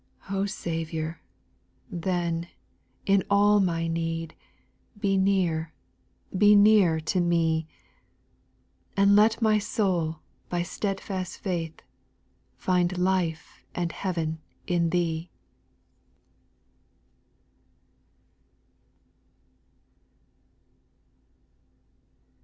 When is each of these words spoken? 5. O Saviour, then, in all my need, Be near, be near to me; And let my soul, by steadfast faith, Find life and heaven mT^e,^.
5. 0.29 0.33
O 0.35 0.45
Saviour, 0.47 1.21
then, 1.91 2.47
in 3.05 3.23
all 3.29 3.59
my 3.59 3.85
need, 3.87 4.33
Be 4.99 5.15
near, 5.15 5.75
be 6.35 6.55
near 6.55 6.99
to 7.01 7.19
me; 7.21 7.67
And 8.97 9.15
let 9.15 9.43
my 9.43 9.59
soul, 9.59 10.21
by 10.49 10.63
steadfast 10.63 11.37
faith, 11.37 11.83
Find 12.57 12.97
life 12.97 13.63
and 13.75 13.91
heaven 13.91 14.41
mT^e,^. 14.67 15.29